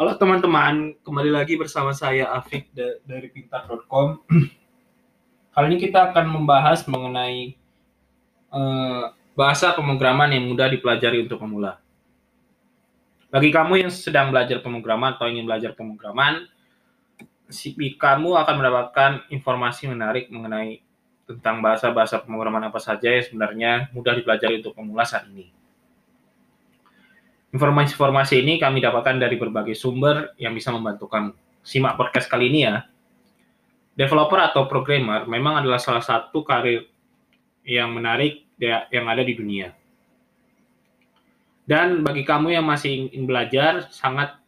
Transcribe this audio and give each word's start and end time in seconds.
Halo 0.00 0.16
teman-teman, 0.16 0.96
kembali 1.04 1.28
lagi 1.28 1.60
bersama 1.60 1.92
saya 1.92 2.32
Afik 2.32 2.72
da- 2.72 2.96
dari 3.04 3.28
pintar.com. 3.28 4.24
Kali 5.52 5.66
ini 5.68 5.76
kita 5.76 6.08
akan 6.08 6.40
membahas 6.40 6.88
mengenai 6.88 7.52
eh, 8.48 9.04
bahasa 9.36 9.76
pemrograman 9.76 10.32
yang 10.32 10.48
mudah 10.48 10.72
dipelajari 10.72 11.20
untuk 11.20 11.44
pemula. 11.44 11.84
Bagi 13.28 13.52
kamu 13.52 13.84
yang 13.84 13.92
sedang 13.92 14.32
belajar 14.32 14.64
pemrograman 14.64 15.20
atau 15.20 15.28
ingin 15.28 15.44
belajar 15.44 15.76
pemrograman, 15.76 16.48
si- 17.52 17.76
kamu 17.76 18.40
akan 18.40 18.54
mendapatkan 18.56 19.28
informasi 19.28 19.84
menarik 19.84 20.32
mengenai 20.32 20.80
tentang 21.28 21.60
bahasa-bahasa 21.60 22.24
pemrograman 22.24 22.72
apa 22.72 22.80
saja 22.80 23.20
yang 23.20 23.24
sebenarnya 23.28 23.92
mudah 23.92 24.16
dipelajari 24.16 24.64
untuk 24.64 24.72
pemula 24.72 25.04
saat 25.04 25.28
ini. 25.28 25.59
Informasi-informasi 27.50 28.46
ini 28.46 28.62
kami 28.62 28.78
dapatkan 28.78 29.18
dari 29.18 29.34
berbagai 29.34 29.74
sumber 29.74 30.38
yang 30.38 30.54
bisa 30.54 30.70
membantu 30.70 31.10
kamu. 31.10 31.34
Simak 31.66 31.98
podcast 31.98 32.30
kali 32.30 32.46
ini 32.46 32.62
ya. 32.62 32.86
Developer 33.98 34.38
atau 34.38 34.70
programmer 34.70 35.26
memang 35.26 35.58
adalah 35.58 35.82
salah 35.82 36.00
satu 36.00 36.46
karir 36.46 36.86
yang 37.66 37.90
menarik 37.90 38.46
ya- 38.54 38.86
yang 38.94 39.10
ada 39.10 39.26
di 39.26 39.34
dunia. 39.34 39.74
Dan 41.66 42.06
bagi 42.06 42.22
kamu 42.22 42.54
yang 42.54 42.66
masih 42.66 43.10
ingin 43.10 43.26
belajar, 43.26 43.90
sangat 43.90 44.38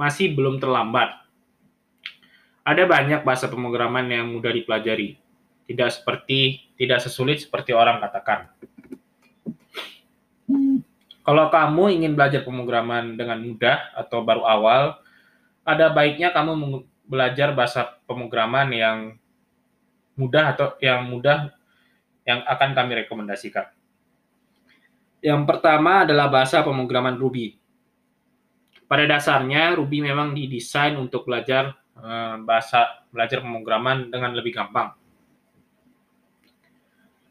masih 0.00 0.32
belum 0.32 0.58
terlambat. 0.58 1.12
Ada 2.64 2.88
banyak 2.88 3.20
bahasa 3.20 3.52
pemrograman 3.52 4.08
yang 4.08 4.32
mudah 4.32 4.48
dipelajari. 4.48 5.20
Tidak 5.68 5.88
seperti 5.92 6.72
tidak 6.80 7.04
sesulit 7.04 7.44
seperti 7.44 7.76
orang 7.76 8.00
katakan. 8.00 8.48
Kalau 11.24 11.48
kamu 11.48 11.84
ingin 12.00 12.12
belajar 12.12 12.44
pemrograman 12.44 13.16
dengan 13.16 13.40
mudah 13.40 13.96
atau 13.96 14.20
baru 14.20 14.44
awal, 14.44 15.00
ada 15.64 15.88
baiknya 15.88 16.28
kamu 16.36 16.84
belajar 17.08 17.56
bahasa 17.56 17.96
pemrograman 18.04 18.68
yang 18.68 18.98
mudah 20.20 20.52
atau 20.52 20.76
yang 20.84 21.08
mudah 21.08 21.48
yang 22.28 22.44
akan 22.44 22.76
kami 22.76 22.92
rekomendasikan. 23.04 23.72
Yang 25.24 25.42
pertama 25.48 26.04
adalah 26.04 26.28
bahasa 26.28 26.60
pemrograman 26.60 27.16
Ruby. 27.16 27.56
Pada 28.84 29.08
dasarnya 29.08 29.80
Ruby 29.80 30.04
memang 30.04 30.36
didesain 30.36 30.92
untuk 31.00 31.24
belajar 31.24 31.72
eh, 31.96 32.36
bahasa 32.44 33.08
belajar 33.08 33.40
pemrograman 33.40 34.12
dengan 34.12 34.36
lebih 34.36 34.52
gampang. 34.52 34.92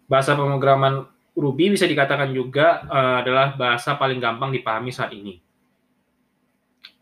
Bahasa 0.09 0.33
pemrograman 0.33 1.12
Ruby 1.33 1.73
bisa 1.73 1.89
dikatakan 1.89 2.29
juga 2.29 2.85
eh, 2.85 3.15
adalah 3.25 3.57
bahasa 3.57 3.97
paling 3.97 4.21
gampang 4.21 4.53
dipahami 4.53 4.93
saat 4.93 5.13
ini. 5.17 5.41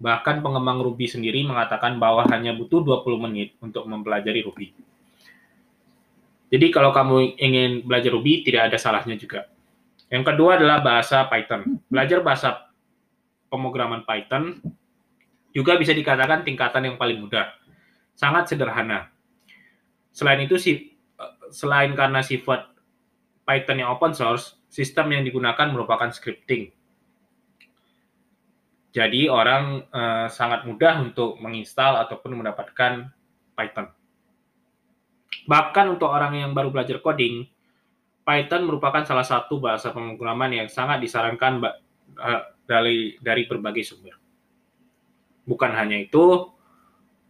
Bahkan 0.01 0.41
pengembang 0.41 0.81
Ruby 0.81 1.05
sendiri 1.05 1.45
mengatakan 1.45 2.01
bahwa 2.01 2.25
hanya 2.31 2.57
butuh 2.57 2.81
20 2.81 3.25
menit 3.27 3.53
untuk 3.61 3.85
mempelajari 3.85 4.41
Ruby. 4.41 4.73
Jadi 6.51 6.67
kalau 6.73 6.91
kamu 6.91 7.38
ingin 7.38 7.71
belajar 7.85 8.11
Ruby, 8.11 8.43
tidak 8.43 8.71
ada 8.71 8.77
salahnya 8.81 9.15
juga. 9.15 9.47
Yang 10.11 10.33
kedua 10.33 10.59
adalah 10.59 10.83
bahasa 10.83 11.23
Python. 11.29 11.79
Belajar 11.88 12.19
bahasa 12.19 12.67
pemrograman 13.47 14.03
Python 14.03 14.59
juga 15.55 15.75
bisa 15.79 15.91
dikatakan 15.95 16.43
tingkatan 16.43 16.91
yang 16.91 16.95
paling 16.99 17.19
mudah. 17.19 17.51
Sangat 18.16 18.51
sederhana. 18.51 19.11
Selain 20.11 20.39
itu, 20.43 20.59
eh, 20.59 20.79
selain 21.53 21.93
karena 21.95 22.19
sifat 22.19 22.70
Python 23.44 23.81
yang 23.81 23.89
open 23.92 24.14
source, 24.14 24.59
sistem 24.72 25.17
yang 25.17 25.23
digunakan 25.25 25.67
merupakan 25.70 26.09
scripting. 26.14 26.72
Jadi 28.92 29.31
orang 29.31 29.88
eh, 29.88 30.28
sangat 30.28 30.67
mudah 30.67 31.00
untuk 31.00 31.39
menginstal 31.39 31.95
ataupun 32.03 32.44
mendapatkan 32.44 33.08
Python. 33.56 33.88
Bahkan 35.47 35.86
untuk 35.97 36.12
orang 36.12 36.36
yang 36.36 36.51
baru 36.51 36.69
belajar 36.69 37.00
coding, 37.00 37.47
Python 38.22 38.68
merupakan 38.68 39.01
salah 39.07 39.25
satu 39.25 39.57
bahasa 39.63 39.90
pemrograman 39.96 40.51
yang 40.51 40.68
sangat 40.68 41.00
disarankan 41.00 41.63
eh, 42.19 42.41
dari 42.68 43.16
dari 43.18 43.47
berbagai 43.47 43.84
sumber. 43.88 44.16
Bukan 45.47 45.72
hanya 45.72 45.96
itu, 45.96 46.51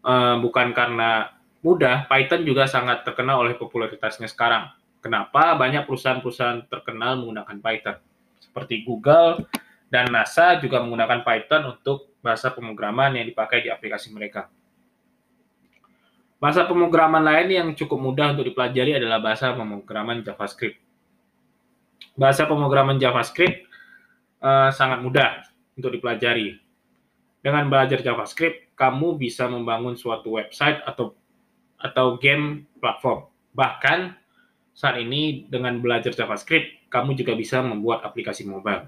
eh, 0.02 0.36
bukan 0.42 0.74
karena 0.74 1.30
mudah, 1.62 2.10
Python 2.10 2.42
juga 2.42 2.66
sangat 2.66 3.06
terkenal 3.06 3.46
oleh 3.46 3.54
popularitasnya 3.54 4.26
sekarang. 4.26 4.81
Kenapa 5.02 5.58
banyak 5.58 5.90
perusahaan-perusahaan 5.90 6.70
terkenal 6.70 7.18
menggunakan 7.18 7.58
Python? 7.58 7.98
Seperti 8.38 8.86
Google 8.86 9.50
dan 9.90 10.14
NASA 10.14 10.62
juga 10.62 10.80
menggunakan 10.86 11.26
Python 11.26 11.74
untuk 11.74 12.14
bahasa 12.22 12.54
pemrograman 12.54 13.18
yang 13.18 13.26
dipakai 13.26 13.66
di 13.66 13.70
aplikasi 13.74 14.14
mereka. 14.14 14.48
Bahasa 16.38 16.66
pemrograman 16.66 17.22
lain 17.22 17.48
yang 17.50 17.68
cukup 17.74 18.02
mudah 18.02 18.34
untuk 18.34 18.46
dipelajari 18.46 18.98
adalah 18.98 19.22
bahasa 19.22 19.54
pemrograman 19.54 20.22
JavaScript. 20.22 20.78
Bahasa 22.18 22.46
pemrograman 22.46 22.98
JavaScript 23.02 23.66
eh, 24.42 24.70
sangat 24.74 25.02
mudah 25.02 25.46
untuk 25.78 25.94
dipelajari. 25.98 26.58
Dengan 27.42 27.66
belajar 27.74 28.06
JavaScript, 28.06 28.78
kamu 28.78 29.18
bisa 29.18 29.50
membangun 29.50 29.98
suatu 29.98 30.38
website 30.38 30.82
atau 30.86 31.18
atau 31.82 32.22
game 32.22 32.70
platform. 32.78 33.26
Bahkan 33.58 34.21
saat 34.72 34.98
ini 35.00 35.46
dengan 35.48 35.78
belajar 35.84 36.16
JavaScript, 36.16 36.90
kamu 36.92 37.16
juga 37.20 37.36
bisa 37.36 37.60
membuat 37.60 38.04
aplikasi 38.08 38.48
mobile. 38.48 38.88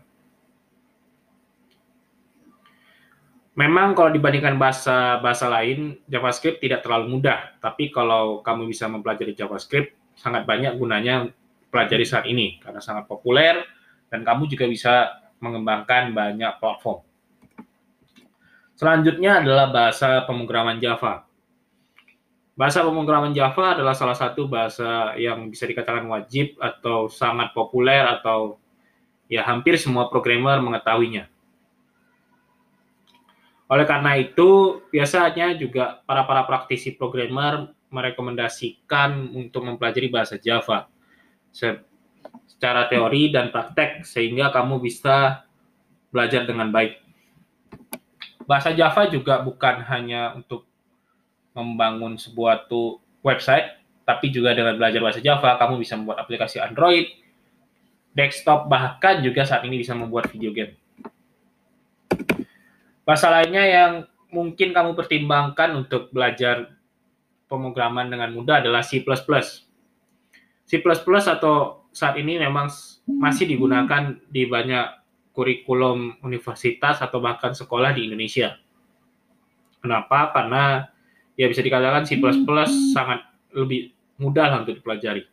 Memang 3.54 3.94
kalau 3.94 4.10
dibandingkan 4.10 4.58
bahasa 4.58 5.22
bahasa 5.22 5.46
lain, 5.46 6.02
JavaScript 6.10 6.58
tidak 6.58 6.82
terlalu 6.82 7.22
mudah. 7.22 7.54
Tapi 7.62 7.94
kalau 7.94 8.42
kamu 8.42 8.66
bisa 8.66 8.90
mempelajari 8.90 9.38
JavaScript, 9.38 9.94
sangat 10.18 10.50
banyak 10.50 10.74
gunanya 10.74 11.30
pelajari 11.70 12.06
saat 12.06 12.26
ini 12.26 12.58
karena 12.62 12.82
sangat 12.82 13.10
populer 13.10 13.66
dan 14.14 14.22
kamu 14.22 14.46
juga 14.46 14.66
bisa 14.70 14.94
mengembangkan 15.42 16.14
banyak 16.14 16.54
platform. 16.62 17.02
Selanjutnya 18.74 19.42
adalah 19.42 19.70
bahasa 19.70 20.22
pemrograman 20.26 20.82
Java. 20.82 21.26
Bahasa 22.54 22.86
pemrograman 22.86 23.34
Java 23.34 23.74
adalah 23.74 23.98
salah 23.98 24.14
satu 24.14 24.46
bahasa 24.46 25.18
yang 25.18 25.50
bisa 25.50 25.66
dikatakan 25.66 26.06
wajib 26.06 26.54
atau 26.62 27.10
sangat 27.10 27.50
populer 27.50 28.06
atau 28.06 28.62
ya 29.26 29.42
hampir 29.42 29.74
semua 29.82 30.06
programmer 30.06 30.62
mengetahuinya. 30.62 31.26
Oleh 33.74 33.90
karena 33.90 34.22
itu, 34.22 34.84
biasanya 34.94 35.58
juga 35.58 36.06
para-para 36.06 36.46
praktisi 36.46 36.94
programmer 36.94 37.74
merekomendasikan 37.90 39.34
untuk 39.34 39.66
mempelajari 39.66 40.14
bahasa 40.14 40.38
Java 40.38 40.86
se- 41.50 41.82
secara 42.46 42.86
teori 42.86 43.34
dan 43.34 43.50
praktek 43.50 44.06
sehingga 44.06 44.54
kamu 44.54 44.78
bisa 44.78 45.42
belajar 46.14 46.46
dengan 46.46 46.70
baik. 46.70 47.02
Bahasa 48.46 48.78
Java 48.78 49.10
juga 49.10 49.42
bukan 49.42 49.82
hanya 49.90 50.38
untuk 50.38 50.70
membangun 51.54 52.18
sebuah 52.18 52.68
tuh 52.68 53.00
website, 53.22 53.80
tapi 54.04 54.34
juga 54.34 54.52
dengan 54.54 54.76
belajar 54.76 55.00
bahasa 55.00 55.24
Java, 55.24 55.56
kamu 55.56 55.80
bisa 55.80 55.96
membuat 55.96 56.26
aplikasi 56.26 56.60
Android, 56.60 57.08
desktop, 58.12 58.68
bahkan 58.68 59.24
juga 59.24 59.48
saat 59.48 59.64
ini 59.64 59.80
bisa 59.80 59.96
membuat 59.96 60.30
video 60.30 60.52
game. 60.52 60.76
Bahasa 63.04 63.32
lainnya 63.32 63.64
yang 63.64 63.92
mungkin 64.32 64.72
kamu 64.72 64.96
pertimbangkan 64.98 65.76
untuk 65.78 66.10
belajar 66.10 66.74
pemrograman 67.48 68.10
dengan 68.10 68.34
mudah 68.34 68.64
adalah 68.64 68.82
C++. 68.82 69.04
C++ 70.64 70.74
atau 70.82 71.86
saat 71.94 72.16
ini 72.18 72.42
memang 72.42 72.72
masih 73.06 73.46
digunakan 73.46 74.18
di 74.32 74.50
banyak 74.50 75.04
kurikulum 75.36 76.24
universitas 76.26 77.02
atau 77.02 77.22
bahkan 77.22 77.54
sekolah 77.54 77.94
di 77.94 78.10
Indonesia. 78.10 78.58
Kenapa? 79.84 80.32
Karena 80.32 80.93
ya 81.34 81.46
bisa 81.50 81.62
dikatakan 81.62 82.06
C++ 82.06 82.18
sangat 82.94 83.26
lebih 83.54 83.94
mudah 84.22 84.50
lah 84.50 84.58
untuk 84.62 84.78
dipelajari. 84.82 85.26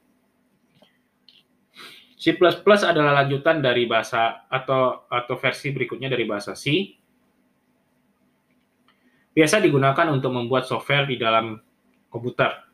C++ 2.21 2.37
adalah 2.37 3.25
lanjutan 3.25 3.65
dari 3.65 3.89
bahasa 3.89 4.45
atau 4.53 5.09
atau 5.09 5.35
versi 5.41 5.73
berikutnya 5.73 6.13
dari 6.13 6.29
bahasa 6.29 6.53
C. 6.53 6.97
Biasa 9.33 9.63
digunakan 9.63 10.13
untuk 10.13 10.35
membuat 10.37 10.69
software 10.69 11.09
di 11.09 11.17
dalam 11.17 11.57
komputer. 12.13 12.69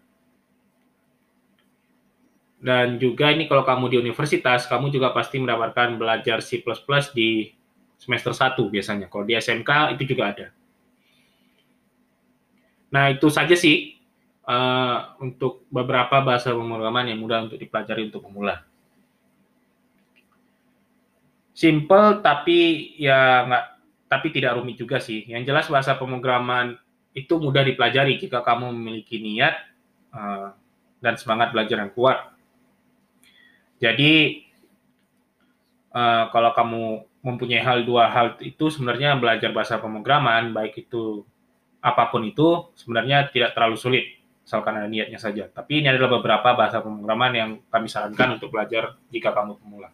Dan 2.57 2.99
juga 2.99 3.31
ini 3.31 3.47
kalau 3.47 3.63
kamu 3.63 3.93
di 3.93 3.97
universitas, 4.03 4.67
kamu 4.67 4.91
juga 4.91 5.15
pasti 5.15 5.39
mendapatkan 5.39 5.95
belajar 5.95 6.43
C++ 6.43 6.59
di 7.15 7.55
semester 7.95 8.33
1 8.35 8.59
biasanya. 8.67 9.07
Kalau 9.07 9.23
di 9.23 9.39
SMK 9.39 9.95
itu 9.95 10.17
juga 10.17 10.35
ada. 10.35 10.56
Nah, 12.91 13.11
itu 13.11 13.27
saja 13.29 13.55
sih 13.59 13.97
uh, 14.47 15.19
untuk 15.19 15.67
beberapa 15.69 16.23
bahasa 16.23 16.55
pemrograman 16.55 17.11
yang 17.11 17.21
mudah 17.21 17.45
untuk 17.51 17.59
dipelajari 17.59 18.09
untuk 18.09 18.25
pemula. 18.25 18.63
Simple 21.57 22.21
tapi 22.21 22.93
ya 23.01 23.49
nggak 23.49 23.65
tapi 24.07 24.29
tidak 24.31 24.61
rumit 24.61 24.79
juga 24.79 25.03
sih. 25.03 25.27
Yang 25.27 25.51
jelas 25.51 25.67
bahasa 25.73 25.99
pemrograman 25.99 26.79
itu 27.17 27.41
mudah 27.41 27.65
dipelajari 27.65 28.21
jika 28.21 28.45
kamu 28.45 28.77
memiliki 28.77 29.19
niat 29.19 29.57
uh, 30.13 30.53
dan 31.01 31.17
semangat 31.17 31.51
belajar 31.51 31.81
yang 31.81 31.93
kuat. 31.97 32.29
Jadi 33.81 34.45
uh, 35.97 36.29
kalau 36.29 36.53
kamu 36.53 36.85
mempunyai 37.25 37.65
hal 37.65 37.83
dua 37.83 38.07
hal 38.13 38.39
itu 38.45 38.71
sebenarnya 38.71 39.19
belajar 39.19 39.51
bahasa 39.51 39.81
pemrograman 39.83 40.55
baik 40.55 40.87
itu 40.87 41.27
apa 41.87 42.11
pun 42.11 42.27
itu 42.27 42.75
sebenarnya 42.75 43.31
tidak 43.31 43.55
terlalu 43.55 43.79
sulit 43.79 44.05
asalkan 44.47 44.79
ada 44.79 44.87
niatnya 44.87 45.19
saja. 45.19 45.51
Tapi 45.51 45.83
ini 45.83 45.91
adalah 45.91 46.19
beberapa 46.19 46.55
bahasa 46.55 46.79
pemrograman 46.79 47.33
yang 47.35 47.51
kami 47.67 47.91
sarankan 47.91 48.39
untuk 48.39 48.55
belajar 48.55 48.95
jika 49.11 49.35
kamu 49.35 49.59
pemula. 49.59 49.91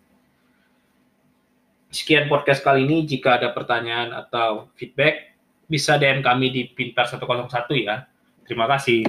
Sekian 1.89 2.29
podcast 2.29 2.61
kali 2.61 2.85
ini. 2.85 3.05
Jika 3.09 3.41
ada 3.41 3.53
pertanyaan 3.53 4.13
atau 4.13 4.69
feedback, 4.77 5.37
bisa 5.69 5.97
DM 5.97 6.21
kami 6.21 6.53
di 6.53 6.63
Pintar 6.69 7.09
101 7.09 7.49
ya. 7.81 8.05
Terima 8.45 8.69
kasih. 8.69 9.09